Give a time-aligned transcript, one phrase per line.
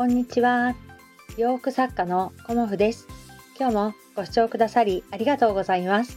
[0.00, 0.76] こんにちは。
[1.36, 3.06] 洋服作家のコモフです。
[3.58, 6.16] 今日もご視聴くださりありがとうございます。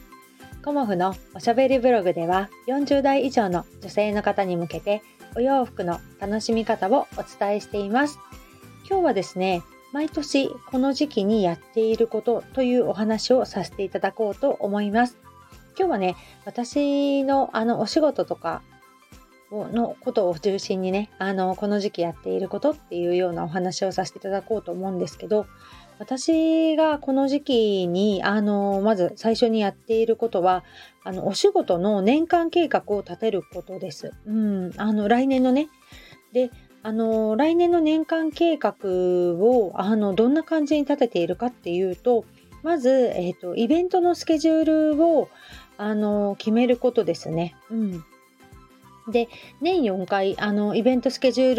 [0.63, 5.01] コモフのおしゃべりブログでは40代以上の女性の方に向けて
[5.35, 8.19] お洋服の楽しみ方をお伝えしています。
[8.89, 15.17] 今日はですね、毎年この時期にやっていることというお話をさせていただこうと思います。
[15.77, 16.15] 今日はね、
[16.45, 18.61] 私のあのお仕事とか
[19.71, 25.45] のことを中心にね、あの、この時期やっていることっていうようなお話をさせていただこうと思うんですけど、
[25.99, 30.63] 私がこの時期に、あの、まず最初にやっていることは、
[31.03, 34.11] あの、お仕事の年間計画を立てることです。
[34.25, 35.69] うん、あの、来年のね。
[36.31, 36.49] で、
[36.81, 38.75] あの、来年の年間計画
[39.35, 42.25] を、あの、どんな感じに立てているかっていうと、
[42.63, 45.29] まず、えっ、ー、と、イベントのスケジュールを、
[45.77, 47.55] あの、決めることですね。
[47.69, 48.05] うん。
[49.09, 49.29] で
[49.61, 51.55] 年4回あのイベントスケジュー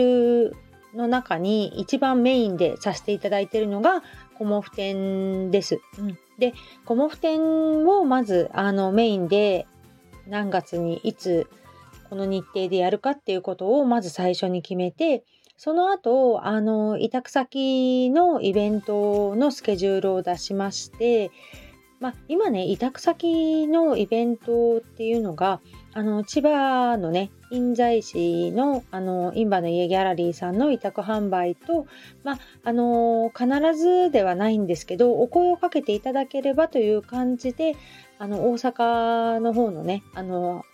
[0.50, 0.56] ル
[0.94, 4.02] の中に一番メインでさせていただいているのが
[4.38, 5.80] コモフ展です。
[5.98, 6.54] うん、で
[6.84, 9.66] コモフ展をまずあのメインで
[10.26, 11.48] 何月にいつ
[12.08, 15.24] この日程でやるかっていうことをまず最初に決めて
[15.56, 21.30] その後あの委託先のイベントのスケジュールを出しまして
[22.00, 25.62] まあ、今ね委託先のイベントっていうのが
[25.96, 31.86] あの千葉のね印西市のあの印馬の家ギャラリーさんの委託販売と、
[32.24, 37.76] まあ、あの必ずではないんですけどお声をかけていただければという感じで
[38.18, 40.64] あの大阪の方のねあの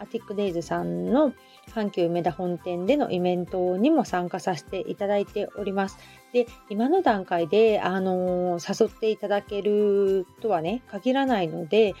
[0.00, 1.34] アティックデイズさんの
[1.74, 5.98] 阪急梅田本店でのイベントにも参加させていただいております。
[6.32, 11.94] で、今の段階で、あの、誘っていただけるとはね、限らないので、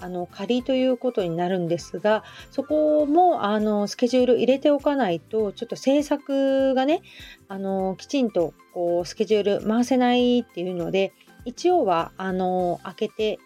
[0.00, 7.02] あの、仮ということになるんですが、そこも、あの、スケジュール入れておかないと、ちょっと制作がね、
[7.48, 11.12] あの、きちんと、こう、スケジュール回せないっていうので、
[11.44, 13.38] 一応は、あの、開けて、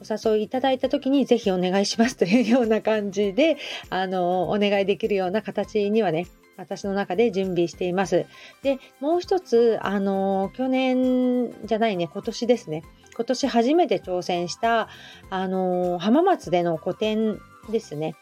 [0.00, 3.56] お誘いいただいた時にぜひお願いしますというような感じで、
[3.90, 8.26] あの、お願いできるような形にはね、私の中で準備しています。
[8.62, 12.82] で、もう一つ、あの、去年じゃないね、今年ですね。
[13.16, 14.88] 今年初めて挑戦した、
[15.30, 18.16] あの、浜松での個展ですね。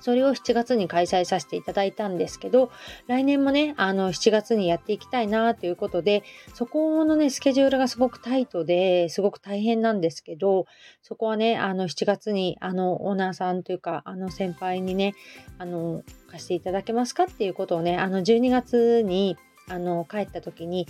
[0.00, 2.70] それを7月に開催させていただいたんですけど、
[3.06, 6.22] 来年もね、あの、7月にやっていきたいなということで、
[6.54, 10.66] そこのね、スケジュールがすごくタイトで、すごく大変なんですけど、
[11.02, 15.14] そこはね、あの、7月に、あの、オーナーさんというか、あの、先輩にね、
[15.58, 19.36] あの、貸していただけますかっていうことをね、あの、12月に、
[19.68, 20.86] あの、帰った時に、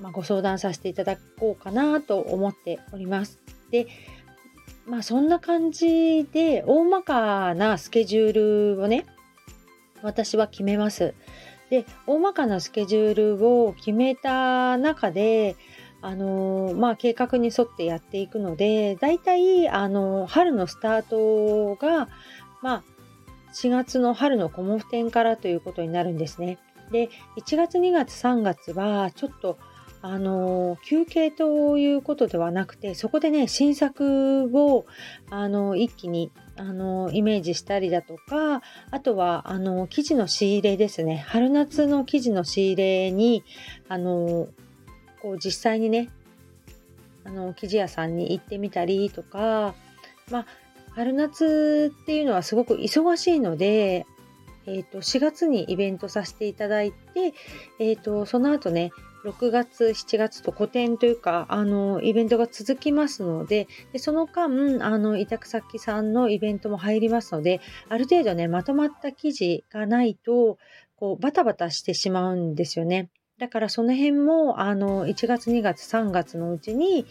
[0.00, 3.40] まあ、ご相談させていただこうかなと思っております。
[3.70, 3.86] で、
[4.88, 9.04] まあそんな感じで大まかなスケジュールをね
[10.02, 11.14] 私は決めます。
[11.70, 15.56] で大まかなスケジュールを決めた中で
[16.00, 22.08] あのまあ計画に沿ってやっていくのでだいたいあの春のスタートが
[22.62, 22.84] まあ
[23.52, 26.58] 4月の春のコモフ展からということになるんですね。
[26.90, 29.58] で1月2月3月はちょっと
[30.00, 34.86] あの休憩ということではなくてそこでね新作を
[35.30, 41.24] あの一気にあのイメージしたりだとかあとはあの生地の仕入れですね。
[41.28, 43.44] 春夏の生地の仕入れに
[43.88, 44.48] あの
[45.20, 46.10] こう実際にね
[47.24, 49.74] あの生地屋さんに行ってみたりとか
[50.30, 50.46] まあ
[50.94, 54.06] 春夏っていうのはすごく忙しいので
[54.68, 57.34] えーと、4月にイベントさせていただいて、
[57.80, 58.92] えーとその後ね
[59.24, 64.44] 6月、7月と個展というか、あの、イベントが続きますので、でその間、
[64.84, 70.58] あの、委託先さんのイベントも入りますので、ある程度ね、まとまった記事がないと、
[70.96, 73.10] こう、バタバタしてしまうんですよね。
[73.38, 77.06] だからその辺も、あの、1月、2月、3月のうちに、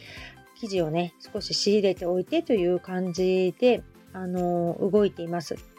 [0.60, 5.77] 記事をね、少し仕入れておいてという感じで、あの、動いています。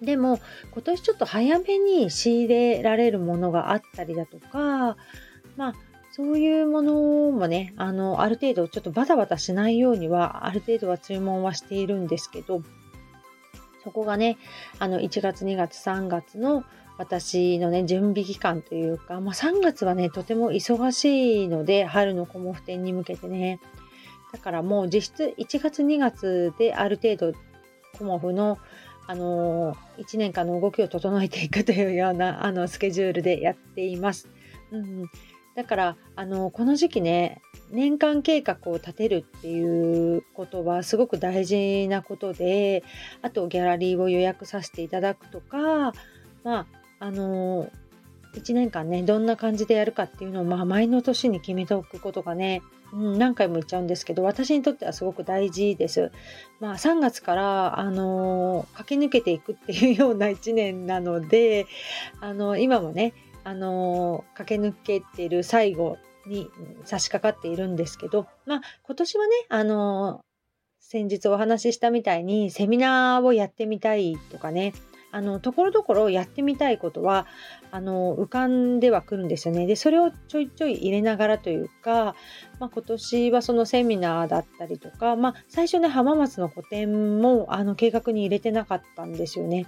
[0.00, 0.38] でも、
[0.72, 4.96] 今年ちょっと早めに仕入れられるものがあったりだとか、
[5.56, 5.74] まあ、
[6.12, 6.92] そういうもの
[7.32, 12.62] もね、あの、ある程度ちょっとバタバタしないようには、ある程度は注文はしているんですけど、
[13.82, 14.38] そこがね、
[14.78, 16.64] あの、1月、2月、3月の
[16.98, 23.60] 私のね、準備期間というか、まあ、3月はね、とても忙しいので、春のコモフ展に向けてね。
[24.32, 27.32] だからもう実質1月、2月である程度、
[27.98, 28.58] コモフの、
[29.06, 34.28] あのー、1年間の動きを整えていくというような、 あの、スケジュールでやっています。
[34.70, 35.06] うん、
[35.54, 37.40] だからあのこの時期ね
[37.70, 42.82] 年間計画を立てるっていうことはすごく大事なことで
[43.22, 45.92] あとギャラリーを予約させていただくとか
[46.42, 46.66] まあ
[46.98, 47.70] あの
[48.34, 56.12] 1年間ねどんな感じでやるかっていうのを、まあ、前の年に決めておくことがね、うん、何回も言っちゃうんですけど私にとってはすごく大事です。
[56.60, 61.66] まあ、3月から、あの、駆け抜けていくっていうような1年なので、
[62.20, 66.48] あの、今もね、あの、駆け抜けている最後に
[66.84, 70.20] 差し掛かっているんですけど、まあ、今年はね、あの
[70.80, 74.74] 先日お話ししたみたいにセミナーをやってみたいとかね、
[75.14, 77.28] あのところどころやってみたいことは
[77.70, 79.64] あの浮かんではくるんですよね。
[79.64, 82.16] でそれをちょいちょい入れながらというか、
[82.58, 89.66] まあ、今年はそのセミナーだったりとか、まあ、最初ね浜松の個展もあの計画に入れてなかったんですよね。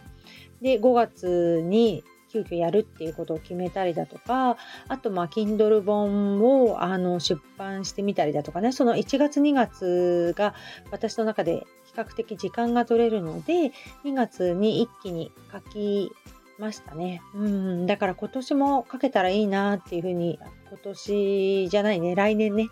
[0.61, 4.57] で5月に急遽やるっていうことを決めたりだとか
[4.89, 10.55] あとまあ Kindle 本をあの出版してみたりだとかねその1月2月が
[10.91, 13.73] 私の中で比較的時間が取れるので
[14.05, 16.13] 2月に一気に書き
[16.59, 17.23] ましたね。
[17.35, 20.39] うん、だから今年も書けたらいいなっていうふうに、
[20.69, 22.69] 今年じゃないね、来年ね、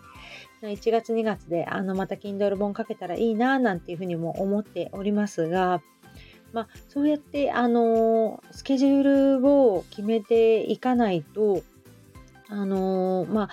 [0.61, 5.81] 1月2月であのまた Kindle 本書けたらいいななんていうふうにも思っておりますが、
[6.55, 11.63] まあ、そうやってあのスケジュールを決めていかないと
[12.47, 13.49] あのまあ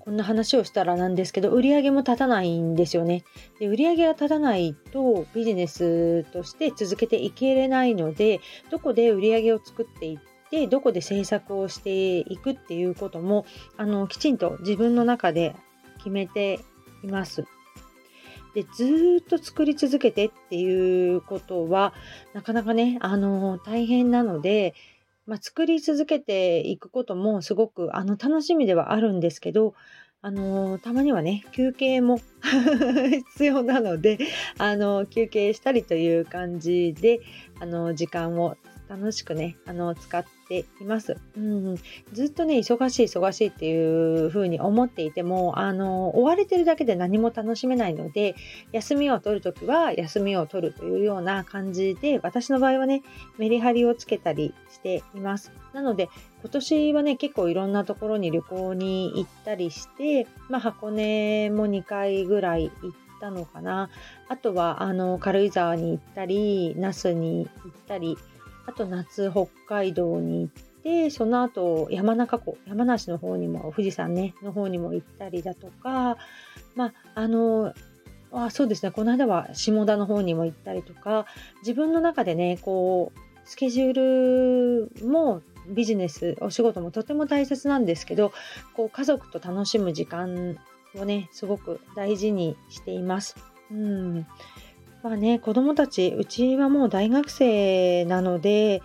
[0.00, 3.24] こんな話をしたらなんですけど売り上げも立たないんですよね。
[3.58, 8.40] で売り上げが立たないとビジネスとして続けていけれないので
[8.70, 13.46] どこで売り上げを作っていってどこで制作をしていくっていうことも
[13.78, 15.56] あのきちんと自分の中で
[15.96, 16.60] 決めて
[17.02, 17.46] います。
[18.56, 21.92] でずっと作り続けてっていうことは
[22.32, 24.72] なかなかねあの大変なので、
[25.26, 29.74] まあ、作り続けていくこともすごくあの楽しみではあるんですけど
[30.22, 32.18] あのたまにはね休憩も
[33.34, 34.16] 必要なので
[34.56, 37.20] あの休憩したりという感じで
[37.60, 38.56] あの時間を
[38.88, 41.76] 楽しくねあの使っています、うん、
[42.12, 48.36] ずっとね忙しい忙しいっていう風に思っていてもあの追われてるだけで何も楽しめないので
[48.72, 53.02] 休みを取るときは休みを取るというような感じで私の場合はね
[53.38, 55.52] メリハリをつけたりしています。
[55.72, 56.08] なので
[56.42, 63.90] 今年はね結構いろんなところに旅行に行ったりして、まあ、箱根も2回ぐらい行ったのかな。
[64.28, 68.16] あとはあの軽井沢に行ったり那須に行ったり
[68.66, 76.16] あと夏北海道に行ってその後山中湖山梨の方にも富士山ねの方にも行ったりだとか
[76.74, 77.72] まああの
[78.32, 81.26] あそうですねこの間は下田の方にも行ったりとか
[81.60, 88.32] 自分の中でねこうスケジュールもビジネスお仕事もとても大切なんですけど
[88.74, 90.58] こう家族と楽しむ時間
[90.96, 93.36] をねすごく大事にしています。
[93.70, 94.26] うん
[95.06, 98.82] まあね、子供たち、うちはもう大学生なので、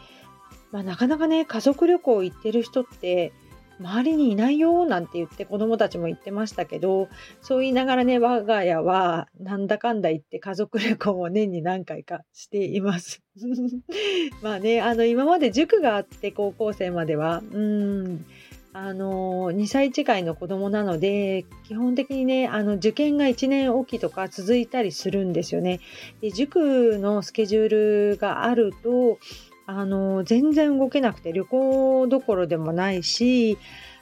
[0.72, 3.34] まあ、なかなかね、家族旅行行ってる人って、
[3.80, 7.10] 周りにいないよなんて言って子供たちも言ってましたけど、
[7.42, 13.24] そう言いながらね、我が家はなんだかんだ言って家族旅行を年に何回かしています。
[14.44, 18.26] まあね、あの今まで塾があって高校生までは、うん、
[18.74, 25.82] あの2歳違いの子供なので基本的にねあの受験が1年おきとか続いたりするんですよね。
[26.22, 27.70] で塾のスケジュー
[28.12, 29.20] ルがあると
[29.66, 33.58] あの全然動けなくて旅行どころでもないし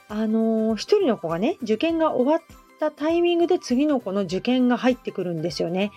[0.07, 2.41] あの1人の子がね受験が終わっ
[2.79, 5.91] たタイミングで次の子の受験が入ってくるんですよね。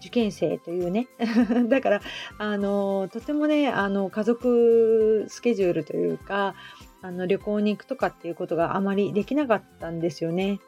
[0.00, 1.08] 受験生というね
[1.68, 2.00] だから
[2.38, 6.54] あのとてもねあの家族スケジュールというか
[7.02, 10.60] あの旅行に行くとかっていうことがあまりできなかったんですよね。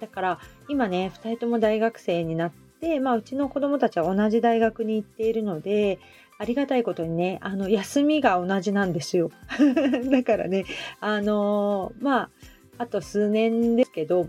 [0.00, 6.00] だから今ね2人とも大学生になって、まあ、うちの子供たちは同じ大学に行っているので
[6.38, 9.30] ありがたいことにねあの休みが同じなんですよ。
[10.10, 10.64] だからね
[11.00, 12.30] あの、まあ
[12.78, 14.28] あと数年ですけど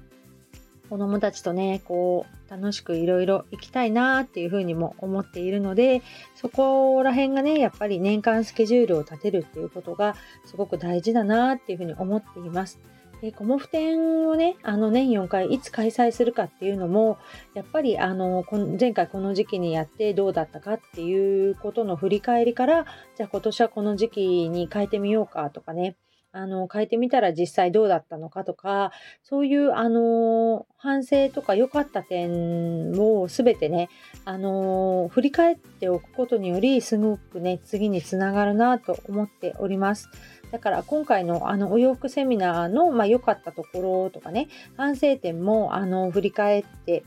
[0.90, 6.04] 子供たちとねこう楽しくいろいろ行きたいなっていうふうにも思っているので
[6.36, 12.80] そこら辺がねやっぱり年間スケジュールを立てるっていうことがすごく大事だなっていうふうに思っています。
[13.22, 17.18] でコモフ展をねあの年4回いつ開催するかっていうのも
[17.54, 18.44] やっぱりあの
[18.78, 25.96] 前回この時期にやってどうだったかっていうことの振り返りからじゃあ今年はこの時期に変えてみようかとかね
[26.34, 33.90] あの変えてみたら実際どうだったのかとかそういうあの反省とか良かった点を全てね
[34.26, 40.10] あの振り返っておくことによりすごくね次につながるなと思っております。
[40.52, 47.04] だから今回のあのお洋服セミナーのまあ、良かったところとかね反省点もあの振り返って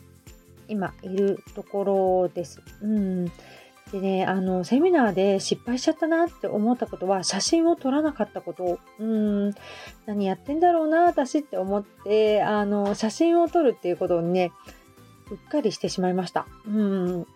[0.69, 2.61] 今いるところです。
[2.83, 3.33] うん
[3.93, 8.81] でね、あの、セミナーで失敗しちゃったなって思ったことは、写真を撮らなかったこと。
[8.99, 9.55] うん、
[10.07, 14.51] 何やってんだろうな、私って思って、あの、写真を撮るっていうことにね、
[15.31, 16.47] うっかりしてしまいました。
[16.67, 17.27] うん。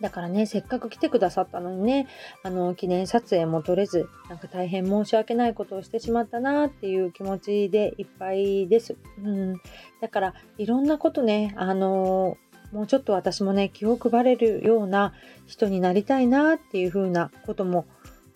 [0.00, 2.08] だからね、せっかく来てくださったのにね、
[2.42, 8.96] あの、記念撮影も撮れず、なんか大変申し訳ないことをしてしまったなっていう気持ちでいっぱいです。
[9.22, 9.54] うん。
[10.02, 12.36] だから、いろんなことね、あの
[12.74, 15.12] もうちょっと私もね、気を配れるような
[15.46, 17.86] 人になりたいなっていうふうなことも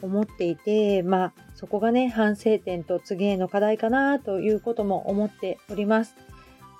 [0.00, 6.14] 思っていて、まあ、そこがね、反省点と次への課題かなということも思っております。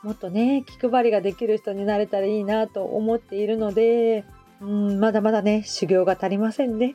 [0.05, 4.25] もっとね、気配りができる人になれたらいいなと思っているので、
[4.61, 6.95] うん、まだまだね、修行が足りませんね。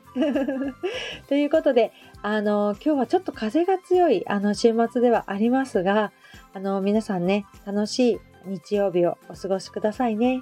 [1.27, 1.91] ということで、
[2.21, 6.13] あの、今日はちょっと風が強い、あの、週末ではありますが、
[6.53, 10.41] あの、皆さんね、楽しい日曜日をお過ごしくださいね。